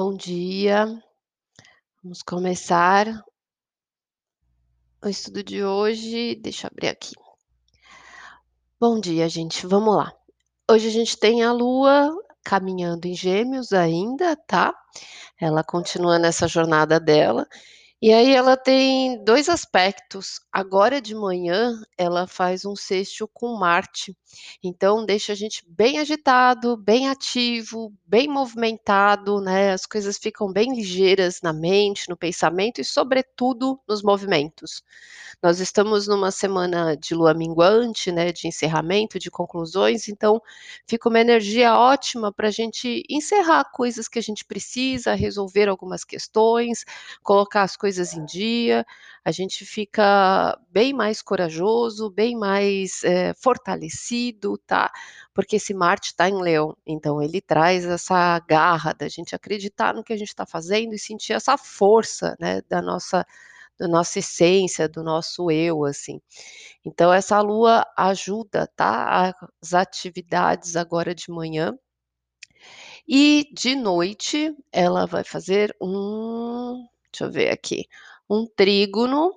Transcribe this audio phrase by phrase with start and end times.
[0.00, 0.86] Bom dia.
[2.00, 3.20] Vamos começar
[5.04, 6.36] o estudo de hoje.
[6.36, 7.16] Deixa eu abrir aqui.
[8.78, 9.66] Bom dia, gente.
[9.66, 10.12] Vamos lá.
[10.70, 14.72] Hoje a gente tem a Lua caminhando em Gêmeos ainda, tá?
[15.36, 17.44] Ela continua nessa jornada dela.
[18.00, 20.40] E aí ela tem dois aspectos.
[20.52, 24.16] Agora de manhã ela faz um sextil com Marte.
[24.62, 29.72] Então deixa a gente bem agitado, bem ativo, bem movimentado, né?
[29.72, 34.80] As coisas ficam bem ligeiras na mente, no pensamento e sobretudo nos movimentos.
[35.42, 40.40] Nós estamos numa semana de lua minguante, né, de encerramento, de conclusões, então
[40.86, 46.04] fica uma energia ótima para a gente encerrar coisas que a gente precisa, resolver algumas
[46.04, 46.84] questões,
[47.22, 48.84] colocar as coisas em dia,
[49.24, 54.90] a gente fica bem mais corajoso, bem mais é, fortalecido, tá?
[55.32, 60.04] Porque esse Marte está em Leão, então ele traz essa garra da gente acreditar no
[60.04, 63.24] que a gente está fazendo e sentir essa força, né, da nossa
[63.78, 66.20] da nossa essência, do nosso eu, assim.
[66.84, 69.32] Então essa lua ajuda, tá?
[69.62, 71.78] As atividades agora de manhã.
[73.06, 77.86] E de noite ela vai fazer um, deixa eu ver aqui,
[78.28, 79.32] um trígono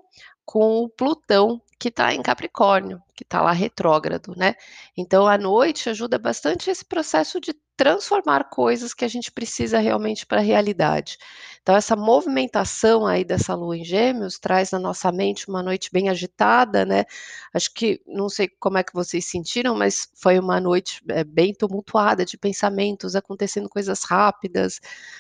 [0.45, 4.55] com o Plutão que está em Capricórnio, que está lá retrógrado, né?
[4.95, 10.23] Então a noite ajuda bastante esse processo de transformar coisas que a gente precisa realmente
[10.23, 11.17] para a realidade.
[11.63, 16.07] Então, essa movimentação aí dessa lua em Gêmeos traz na nossa mente uma noite bem
[16.07, 17.05] agitada, né?
[17.51, 21.53] Acho que, não sei como é que vocês sentiram, mas foi uma noite é, bem
[21.53, 24.79] tumultuada de pensamentos, acontecendo coisas rápidas,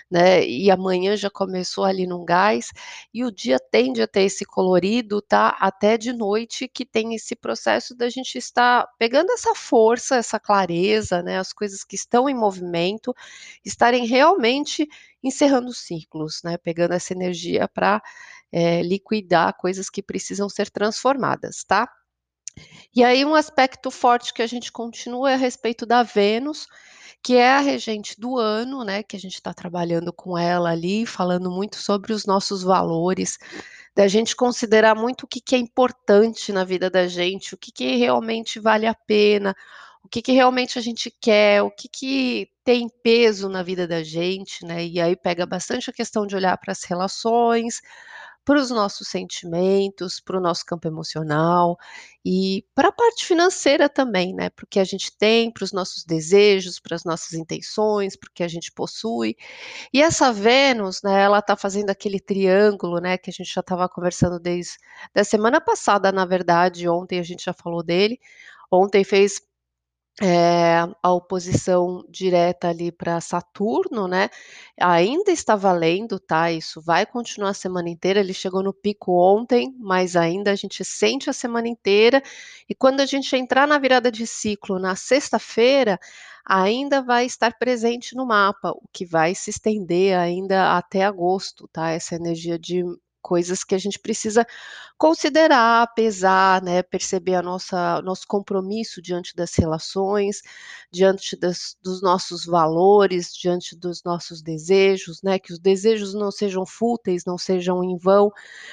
[0.09, 0.45] né?
[0.45, 2.71] E amanhã já começou ali num gás,
[3.11, 5.57] e o dia tende a ter esse colorido, tá?
[5.59, 11.23] Até de noite, que tem esse processo da gente estar pegando essa força, essa clareza,
[11.23, 11.39] né?
[11.39, 13.15] As coisas que estão em movimento movimento,
[13.63, 14.87] estarem realmente
[15.23, 18.01] encerrando ciclos, né, pegando essa energia para
[18.51, 21.87] é, eh, liquidar coisas que precisam ser transformadas, tá?
[22.93, 26.67] E aí um aspecto forte que a gente continua é a respeito da Vênus,
[27.23, 31.05] que é a regente do ano, né, que a gente está trabalhando com ela ali,
[31.05, 33.37] falando muito sobre os nossos valores,
[33.95, 37.71] da gente considerar muito o que, que é importante na vida da gente, o que,
[37.71, 39.55] que realmente vale a pena,
[40.03, 44.03] o que, que realmente a gente quer, o que, que tem peso na vida da
[44.03, 44.85] gente, né?
[44.85, 47.81] E aí pega bastante a questão de olhar para as relações,
[48.43, 51.77] para os nossos sentimentos, para o nosso campo emocional
[52.25, 54.49] e para a parte financeira também, né?
[54.49, 58.43] Porque a gente tem, para os nossos desejos, para as nossas intenções, para o que
[58.43, 59.35] a gente possui.
[59.93, 61.21] E essa Vênus, né?
[61.21, 63.17] Ela está fazendo aquele triângulo, né?
[63.17, 64.73] Que a gente já estava conversando desde
[65.13, 66.87] da semana passada, na verdade.
[66.89, 68.19] Ontem a gente já falou dele.
[68.71, 69.41] Ontem fez
[70.19, 74.29] é, a oposição direta ali para Saturno, né?
[74.79, 76.51] Ainda está valendo, tá?
[76.51, 78.19] Isso vai continuar a semana inteira.
[78.19, 82.21] Ele chegou no pico ontem, mas ainda a gente sente a semana inteira.
[82.69, 85.99] E quando a gente entrar na virada de ciclo na sexta-feira,
[86.45, 91.91] ainda vai estar presente no mapa, o que vai se estender ainda até agosto, tá?
[91.91, 92.83] Essa energia de
[93.21, 94.45] coisas que a gente precisa
[94.97, 100.41] considerar, pesar, né, perceber a nossa nosso compromisso diante das relações,
[100.91, 106.65] diante das, dos nossos valores, diante dos nossos desejos, né, que os desejos não sejam
[106.65, 108.31] fúteis, não sejam em vão,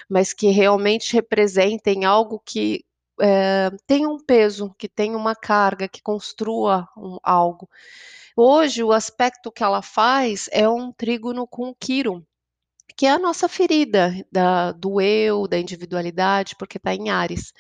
[0.09, 2.85] mas que realmente representem algo que
[3.21, 7.69] é, tem um peso, que tem uma carga, que construa um, algo.
[8.37, 12.23] Hoje, o aspecto que ela faz é um trígono com o Quirum,
[12.97, 17.53] que é a nossa ferida da, do eu, da individualidade, porque está em Ares.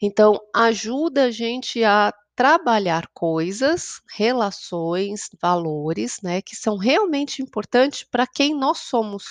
[0.00, 8.26] Então, ajuda a gente a trabalhar coisas, relações, valores, né, que são realmente importantes para
[8.26, 9.24] quem nós somos.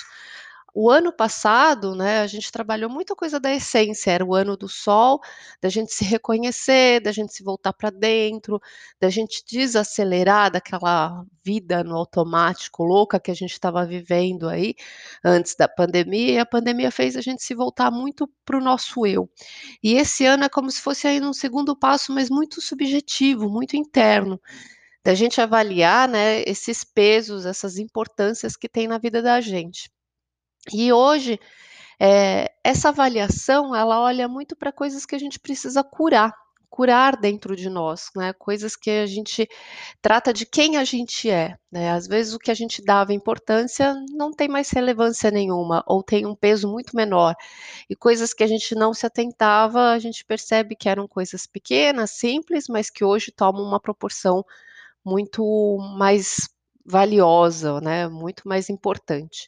[0.82, 4.70] O ano passado, né, a gente trabalhou muita coisa da essência, era o ano do
[4.70, 5.20] sol,
[5.62, 8.62] da gente se reconhecer, da gente se voltar para dentro,
[8.98, 14.74] da gente desacelerar daquela vida no automático louca que a gente estava vivendo aí
[15.22, 19.06] antes da pandemia, e a pandemia fez a gente se voltar muito para o nosso
[19.06, 19.30] eu.
[19.84, 23.76] E esse ano é como se fosse aí um segundo passo, mas muito subjetivo, muito
[23.76, 24.40] interno
[25.04, 29.90] da gente avaliar, né, esses pesos, essas importâncias que tem na vida da gente.
[30.74, 31.40] E hoje,
[32.00, 36.34] eh, essa avaliação, ela olha muito para coisas que a gente precisa curar,
[36.70, 39.48] curar dentro de nós, né, coisas que a gente
[40.02, 43.96] trata de quem a gente é, né, às vezes o que a gente dava importância
[44.12, 47.36] não tem mais relevância nenhuma, ou tem um peso muito menor,
[47.90, 52.12] e coisas que a gente não se atentava, a gente percebe que eram coisas pequenas,
[52.12, 54.46] simples, mas que hoje tomam uma proporção
[55.06, 56.50] muito mais
[56.90, 59.48] valiosa, né, muito mais importante.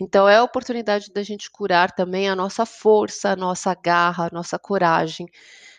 [0.00, 4.34] Então é a oportunidade da gente curar também a nossa força, a nossa garra, a
[4.34, 5.26] nossa coragem,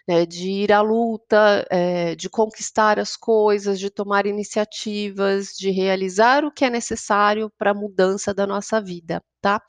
[0.08, 6.46] né, de ir à luta, eh, de conquistar as coisas, de tomar iniciativas, de realizar
[6.46, 9.62] o que é necessário para a mudança da nossa vida, tá.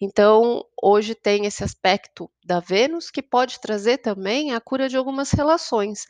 [0.00, 5.30] Então, hoje tem esse aspecto da Vênus que pode trazer também a cura de algumas
[5.32, 6.04] relações.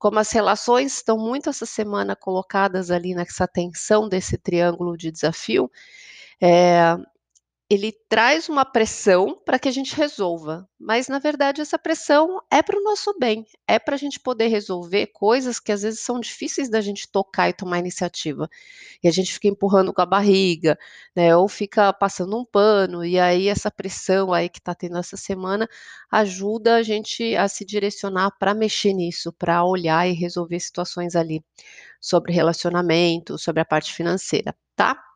[0.00, 5.70] Como as relações estão muito essa semana colocadas ali nessa tensão desse triângulo de desafio,
[6.40, 6.96] eh,
[7.70, 12.60] ele traz uma pressão para que a gente resolva, mas na verdade essa pressão é
[12.62, 16.18] para o nosso bem, é para a gente poder resolver coisas que às vezes são
[16.18, 18.48] difíceis da gente tocar e tomar iniciativa.
[19.02, 20.76] E a gente fica empurrando com a barriga,
[21.14, 25.16] né, ou fica passando um pano, e aí essa pressão aí que está tendo essa
[25.16, 25.68] semana
[26.10, 31.40] ajuda a gente a se direcionar para mexer nisso, para olhar e resolver situações ali
[32.00, 35.09] sobre relacionamento, sobre a parte financeira, tá?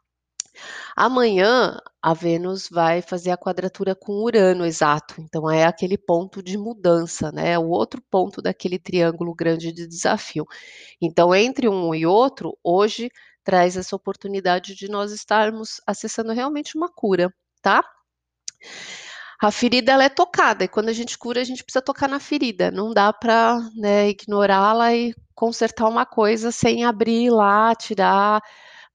[0.97, 5.15] Amanhã a Vênus vai fazer a quadratura com Urano, exato.
[5.19, 7.53] Então é aquele ponto de mudança, né?
[7.53, 10.47] É o outro ponto daquele triângulo grande de desafio.
[11.01, 13.11] Então, entre um e outro, hoje
[13.43, 17.85] traz essa oportunidade de nós estarmos acessando realmente uma cura, tá?
[19.41, 22.19] A ferida ela é tocada e quando a gente cura a gente precisa tocar na
[22.19, 22.71] ferida.
[22.71, 28.41] Não dá para né, ignorá-la e consertar uma coisa sem abrir lá, tirar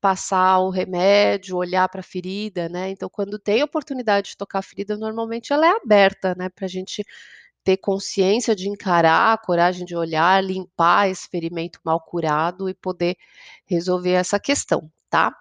[0.01, 2.89] passar o remédio, olhar para a ferida, né.
[2.91, 6.69] Então quando tem oportunidade de tocar a ferida, normalmente ela é aberta, né, para a
[6.69, 7.05] gente
[7.63, 13.17] ter consciência de encarar, coragem de olhar, limpar esse ferimento mal curado e poder
[13.67, 15.33] resolver essa questão, tá.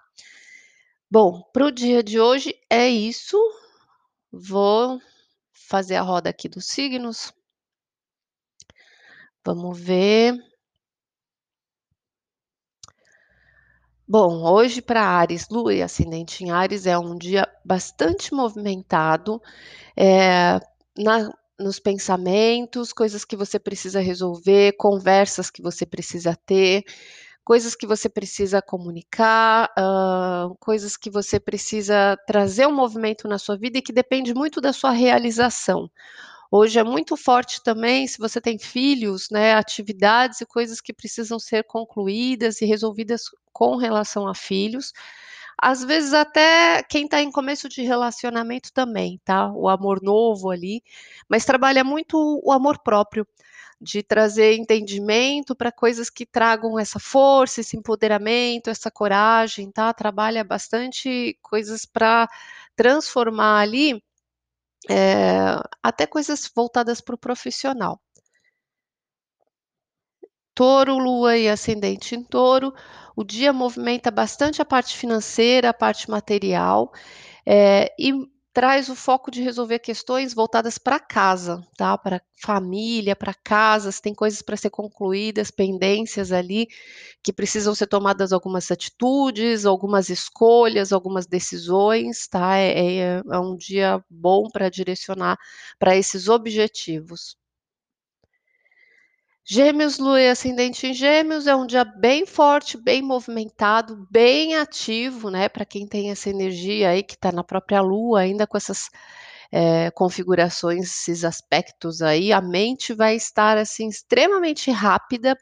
[1.11, 3.37] Bom, para o dia de hoje é isso.
[4.31, 5.01] Vou
[5.53, 7.33] fazer a roda aqui dos signos.
[9.45, 10.48] Vamos ver.
[14.11, 19.39] Bom, hoje para Áries, Lua e ascendente em Áries é um dia bastante movimentado,
[19.97, 20.59] eh,
[20.97, 26.83] na nos pensamentos, coisas que você precisa resolver, conversas que você precisa ter,
[27.45, 33.57] coisas que você precisa comunicar, hã, coisas que você precisa trazer um movimento na sua
[33.57, 35.89] vida e que depende muito da sua realização.
[36.51, 41.37] Hoje é muito forte também, se você tem filhos, né, atividades e coisas que precisam
[41.37, 44.91] ser concluídas e resolvidas com relação a filhos.
[45.61, 49.51] Às vezes até quem está em começo de relacionamento também, tá?
[49.53, 50.81] O amor novo ali,
[51.29, 53.27] mas trabalha muito o amor próprio,
[53.81, 59.93] de trazer entendimento para coisas que tragam essa força, esse empoderamento, essa coragem, tá?
[59.93, 62.27] Trabalha bastante coisas para
[62.75, 64.01] transformar ali
[64.89, 68.01] eh, até coisas voltadas para o profissional.
[70.55, 72.73] Touro, Lua e ascendente em Touro,
[73.15, 76.91] o dia movimenta bastante a parte financeira, a parte material,
[77.45, 78.13] eh, e
[78.59, 84.13] traz o foco de resolver questões voltadas para casa, tá, para família, para casas, tem
[84.13, 86.67] coisas para ser concluídas, pendências ali,
[87.23, 93.55] que precisam ser tomadas algumas atitudes, algumas escolhas, algumas decisões, tá, é é é um
[93.55, 95.37] dia bom para direcionar
[95.79, 97.37] para esses objetivos.
[99.51, 105.31] Gêmeos, Lua e ascendente em Gêmeos é um dia bem forte, bem movimentado, bem ativo,
[105.31, 108.91] né, para quem tem essa energia aí que está na própria Lua, ainda com essas,
[109.51, 115.35] eh, configurações, esses aspectos aí, a mente vai estar, assim, extremamente rápida,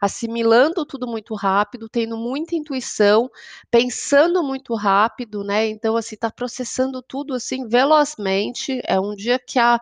[0.00, 3.28] assimilando tudo muito rápido, tendo muita intuição,
[3.70, 9.58] pensando muito rápido, né, então, assim, está processando tudo, assim, velozmente, é um dia que
[9.58, 9.78] a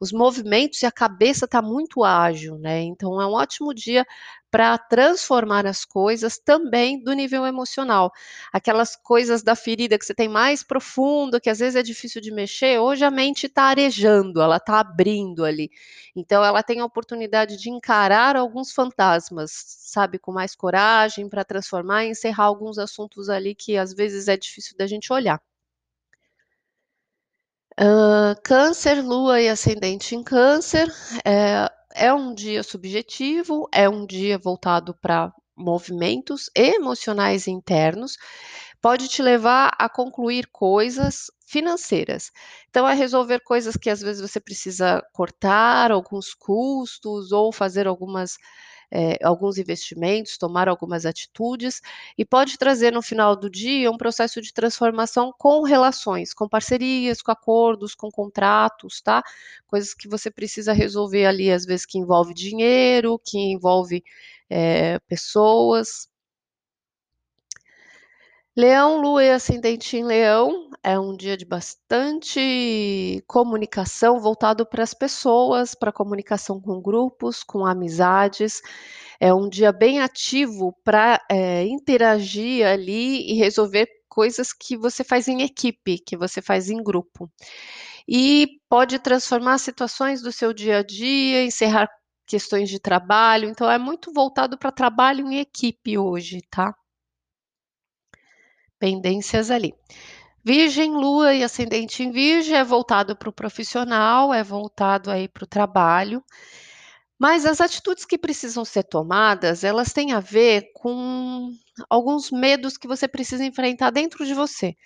[0.00, 4.04] os movimentos e a cabeça está muito ágil, né, então é um ótimo dia
[4.50, 8.12] para transformar as coisas também do nível emocional.
[8.52, 12.30] Aquelas coisas da ferida que você tem mais profundo, que às vezes é difícil de
[12.30, 15.68] mexer, hoje a mente está arejando, ela está abrindo ali.
[16.14, 22.04] Então ela tem a oportunidade de encarar alguns fantasmas, sabe, com mais coragem para transformar
[22.04, 25.40] e encerrar alguns assuntos ali que às vezes é difícil da gente olhar.
[27.78, 30.88] Hã, Câncer, Lua e ascendente em Câncer,
[31.24, 38.16] eh, é um dia subjetivo, é um dia voltado para movimentos emocionais internos,
[38.80, 42.30] pode te levar a concluir coisas financeiras.
[42.70, 48.36] Então, é resolver coisas que às vezes você precisa cortar alguns custos ou fazer algumas
[48.94, 51.82] eh, alguns investimentos, tomar algumas atitudes,
[52.16, 57.20] e pode trazer no final do dia um processo de transformação com relações, com parcerias,
[57.20, 59.22] com acordos, com contratos, tá?
[59.66, 64.04] Coisas que você precisa resolver ali, às vezes que envolve dinheiro, que envolve,
[64.50, 66.08] eh, pessoas.
[68.56, 74.94] Leão, Lua e ascendente em Leão, é um dia de bastante comunicação voltado para as
[74.94, 78.62] pessoas, para comunicação com grupos, com amizades.
[79.18, 85.26] É um dia bem ativo para é, interagir ali e resolver coisas que você faz
[85.26, 87.28] em equipe, que você faz em grupo.
[88.08, 91.88] E pode transformar situações do seu dia a dia, encerrar
[92.24, 93.48] questões de trabalho.
[93.48, 96.72] Então, é muito voltado para trabalho em equipe hoje, tá?
[98.84, 99.74] Pendências ali.
[100.44, 105.44] Virgem, Lua e ascendente em Virgem é voltado para o profissional, é voltado aí para
[105.44, 106.22] o trabalho.
[107.18, 111.50] Mas as atitudes que precisam ser tomadas, elas têm a ver com
[111.88, 114.76] alguns medos que você precisa enfrentar dentro de você.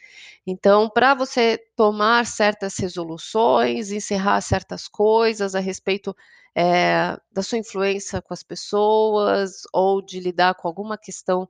[0.46, 6.14] Então, para você tomar certas resoluções, encerrar certas coisas a respeito
[6.54, 11.48] é, da sua influência com as pessoas ou de lidar com alguma questão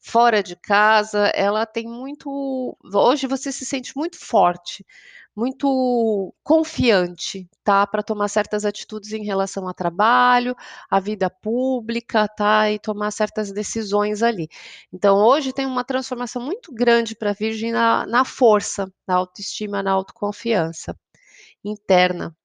[0.00, 2.76] fora de casa, ela tem muito.
[2.94, 4.84] Hoje você se sente muito forte,
[5.36, 7.86] muito confiante, tá?
[7.86, 10.54] Para tomar certas atitudes em relação ao trabalho,
[10.90, 12.70] à vida pública, tá?
[12.70, 14.48] E tomar certas decisões ali.
[14.92, 19.82] Então, hoje tem uma transformação muito grande para a Virgem na, na força, na autoestima,
[19.82, 20.96] na autoconfiança
[21.64, 22.36] interna.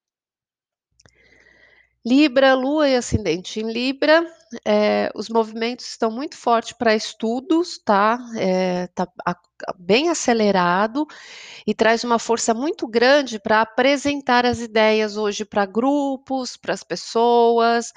[2.06, 4.26] Libra, Lua e ascendente em Libra,
[4.64, 8.18] é, os movimentos estão muito fortes para estudos, tá?
[8.36, 9.34] É, tá a,
[9.78, 11.06] bem acelerado
[11.66, 16.82] e traz uma força muito grande para apresentar as ideias hoje para grupos, para as
[16.82, 17.90] pessoas,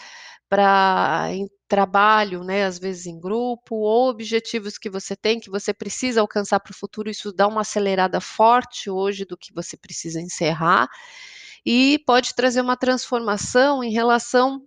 [0.50, 1.28] para
[1.68, 2.66] trabalho, né?
[2.66, 6.78] Às vezes em grupo, ou objetivos que você tem que você precisa alcançar para o
[6.78, 7.10] futuro.
[7.10, 10.88] Isso dá uma acelerada forte hoje do que você precisa encerrar
[11.66, 14.62] e pode trazer uma transformação em relação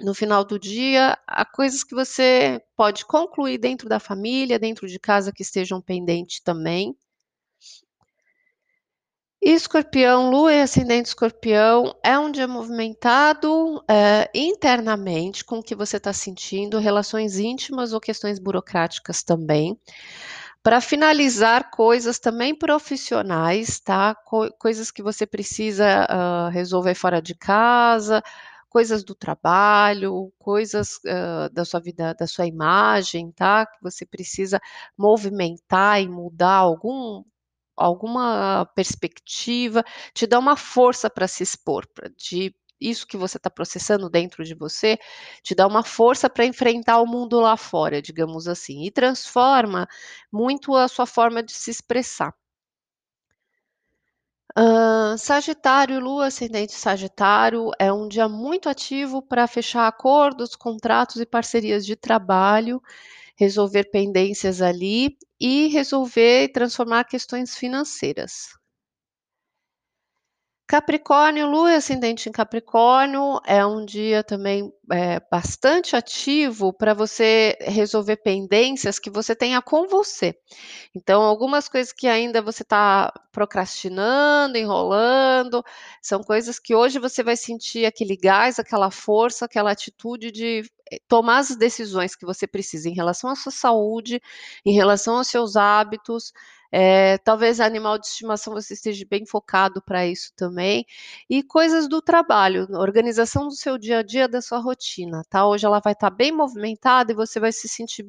[0.00, 4.98] no final do dia a coisas que você pode concluir dentro da família, dentro de
[4.98, 6.96] casa que estejam pendentes também.
[9.42, 15.96] Escorpião, Lua e ascendente Escorpião é um dia movimentado é, internamente com o que você
[15.96, 19.80] está sentindo, relações íntimas ou questões burocráticas também.
[20.62, 24.14] Para finalizar, coisas também profissionais, tá?
[24.14, 28.22] Co coisas que você precisa uh, resolver fora de casa,
[28.68, 33.64] coisas do trabalho, coisas uh, da sua vida, da sua imagem, tá?
[33.64, 34.60] Que você precisa
[34.98, 37.24] movimentar e mudar algum
[37.76, 39.82] alguma perspectiva,
[40.14, 41.86] te dá uma força para se expor,
[42.16, 44.98] de isso que você está processando dentro de você
[45.42, 49.88] te dá uma força para enfrentar o mundo lá fora, digamos assim, e transforma
[50.32, 52.34] muito a sua forma de se expressar.
[54.58, 61.26] Uh, Sagitário, Lua ascendente Sagitário, é um dia muito ativo para fechar acordos, contratos e
[61.26, 62.82] parcerias de trabalho,
[63.36, 68.59] resolver pendências ali e resolver e transformar questões financeiras.
[70.70, 78.16] Capricórnio, Lua ascendente em Capricórnio, é um dia também é, bastante ativo para você resolver
[78.16, 80.34] pendências que você tenha com você.
[80.94, 85.62] Então, algumas coisas que ainda você está procrastinando, enrolando,
[86.02, 90.98] são coisas que hoje você vai sentir aquele gás, aquela força, aquela atitude de eh,
[91.08, 94.20] tomar as decisões que você precisa em relação à sua saúde,
[94.64, 96.32] em relação aos seus hábitos,
[96.72, 100.86] é, talvez animal de estimação você esteja bem focado para isso também.
[101.28, 104.79] E coisas do trabalho, organização do seu dia a dia, da sua rotina,
[105.28, 105.46] tá?
[105.46, 108.06] Hoje ela vai estar tá bem movimentada e você vai se sentir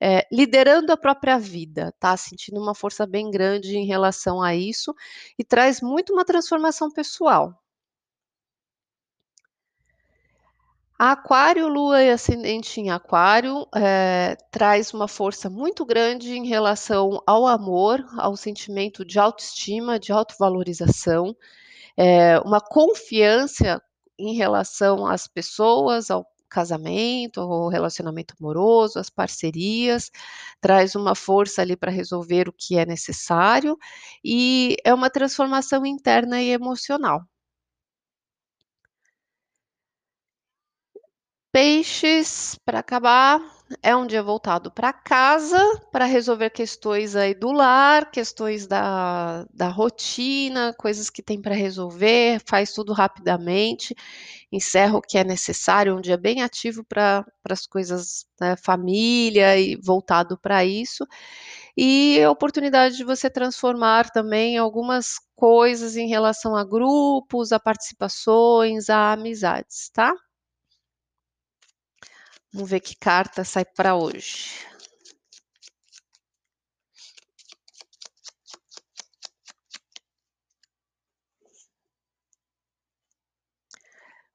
[0.00, 2.16] é, liderando a própria vida, tá?
[2.16, 4.94] Sentindo uma força bem grande em relação a isso
[5.38, 7.54] e traz muito uma transformação pessoal.
[11.02, 17.46] Aquário, Lua e ascendente em Aquário é, traz uma força muito grande em relação ao
[17.46, 21.34] amor, ao sentimento de autoestima, de autovalorização,
[21.96, 23.82] é, uma confiança
[24.20, 30.10] em relação às pessoas, ao casamento, ao relacionamento amoroso, às parcerias,
[30.60, 33.78] traz uma força ali para resolver o que é necessário
[34.24, 37.22] e é uma transformação interna e emocional.
[41.52, 43.40] Peixes, para acabar,
[43.82, 45.58] é um dia voltado para casa,
[45.92, 52.40] para resolver questões aí do lar, questões da, da rotina, coisas que tem para resolver,
[52.46, 53.94] faz tudo rapidamente,
[54.52, 59.76] encerra o que é necessário, um dia bem ativo para as coisas, né, família e
[59.76, 61.06] voltado para isso.
[61.76, 68.90] E a oportunidade de você transformar também algumas coisas em relação a grupos, a participações,
[68.90, 70.12] a amizades, tá?
[72.52, 74.64] Vamos ver que carta sai para hoje.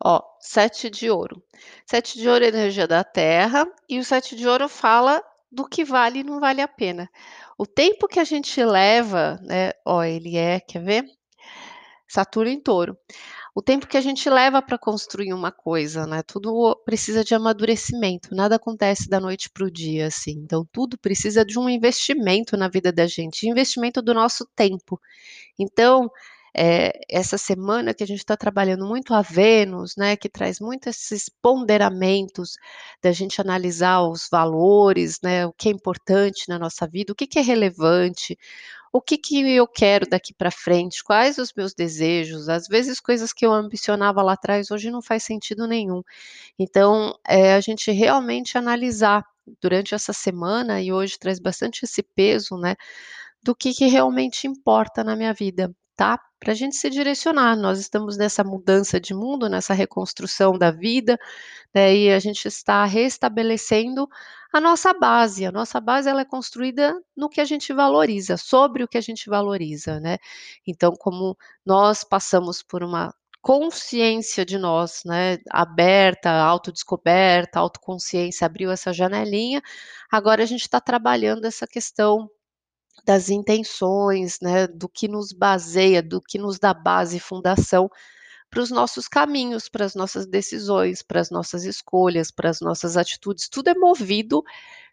[0.03, 1.43] Ó, sete de ouro.
[1.85, 5.83] Sete de ouro é energia da terra e o sete de ouro fala do que
[5.83, 7.09] vale e não vale a pena.
[7.57, 9.71] O tempo que a gente leva, né?
[9.85, 11.05] Ó, ele é, quer ver?
[12.07, 12.97] Saturno em touro.
[13.57, 18.35] O tempo que a gente leva para construir uma coisa, né, tudo precisa de amadurecimento,
[18.35, 22.67] nada acontece da noite para o dia, assim, então tudo precisa de um investimento na
[22.67, 24.99] vida da gente, investimento do nosso tempo.
[25.59, 26.09] Então,
[26.55, 30.89] eh, essa semana que a gente está trabalhando muito a Vênus, né, que traz muito
[30.89, 32.57] esses ponderamentos
[33.03, 37.27] da gente analisar os valores, né, o que é importante na nossa vida, o que
[37.27, 38.37] que é relevante,
[38.97, 43.33] o que que eu quero daqui para frente, quais os meus desejos, às vezes coisas
[43.33, 46.01] que eu ambicionava lá atrás hoje não faz sentido nenhum.
[46.59, 49.25] Então, eh, a gente realmente analisar
[49.61, 52.75] durante essa semana e hoje traz bastante esse peso, né,
[53.43, 56.19] do que que realmente importa na minha vida, tá?
[56.39, 61.17] Pra gente se direcionar, nós estamos nessa mudança de mundo, nessa reconstrução da vida,
[61.75, 64.07] né, e a gente está restabelecendo
[64.53, 68.83] a nossa base, a nossa base ela é construída no que a gente valoriza, sobre
[68.83, 70.17] o que a gente valoriza, né.
[70.67, 78.91] Então como nós passamos por uma consciência de nós, né, aberta, autodescoberta, autoconsciência, abriu essa
[78.93, 79.61] janelinha,
[80.11, 82.29] agora a gente está trabalhando essa questão
[83.05, 87.89] das intenções, né, do que nos baseia, do que nos dá base e fundação
[88.49, 92.97] para os nossos caminhos, para as nossas decisões, para as nossas escolhas, para as nossas
[92.97, 94.43] atitudes, tudo é movido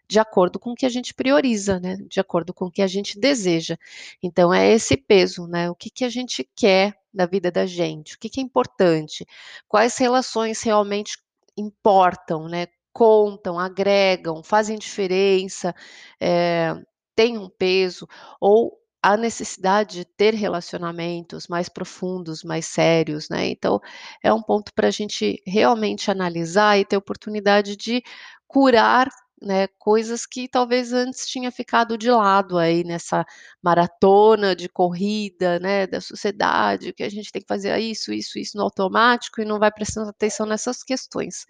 [0.07, 2.87] de acordo com o que a gente prioriza, né, de acordo com o que a
[2.87, 3.77] gente deseja.
[4.21, 8.15] Então é esse peso, né, o que que a gente quer da vida da gente,
[8.15, 9.25] o que que é importante,
[9.67, 11.17] quais relações realmente
[11.57, 15.73] importam, né, contam, agregam, fazem diferença,
[16.19, 16.75] eh,
[17.15, 18.07] têm um peso,
[18.41, 23.79] ou a necessidade de ter relacionamentos mais profundos, mais sérios, né, então
[24.23, 28.01] é um ponto pra gente realmente analisar e ter oportunidade de
[28.47, 29.09] curar,
[29.41, 33.25] né, coisas que talvez antes tinha ficado de lado aí nessa
[33.61, 38.57] maratona de corrida, né, da sociedade, que a gente tem que fazer isso, isso, isso
[38.57, 41.45] no automático e não vai prestando atenção nessas questões.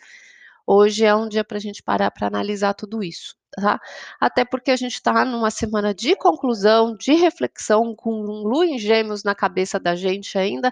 [0.67, 3.79] Hoje é um dia pra gente parar pra analisar tudo isso, tá?
[4.19, 9.23] Até porque a gente tá numa semana de conclusão, de reflexão, com lua em gêmeos
[9.23, 10.71] na cabeça da gente ainda,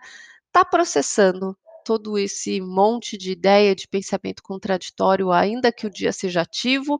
[0.51, 6.41] tá processando todo esse monte de ideia, de pensamento contraditório, ainda que o dia seja
[6.41, 6.99] ativo,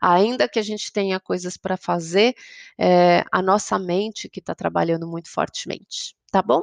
[0.00, 2.34] ainda que a gente tenha coisas pra fazer,
[2.78, 6.62] eh, a nossa mente que tá trabalhando muito fortemente, tá bom?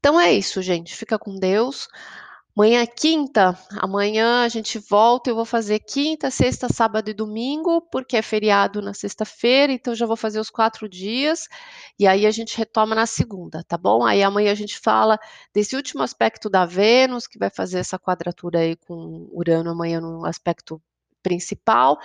[0.00, 1.88] Então é isso gente, fica com Deus.
[2.56, 7.82] Amanhã é quinta, amanhã a gente volta, eu vou fazer quinta, sexta, sábado e domingo,
[7.82, 11.48] porque é feriado na sexta-feira, então já vou fazer os 4 dias,
[11.98, 14.02] e aí a gente retoma na segunda, tá bom?
[14.06, 15.18] Aí amanhã a gente fala
[15.52, 20.24] desse último aspecto da Vênus, que vai fazer essa quadratura aí com Urano amanhã no
[20.24, 20.80] aspecto
[21.22, 21.98] principal,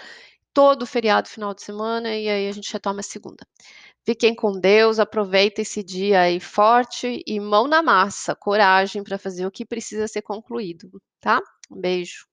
[0.53, 3.45] todo feriado final de semana, e aí a gente retoma segunda.
[4.05, 9.45] Fiquem com Deus, aproveita esse dia aí forte e mão na massa, coragem pra fazer
[9.45, 10.89] o que precisa ser concluído,
[11.21, 11.41] tá?
[11.71, 12.30] Um beijo.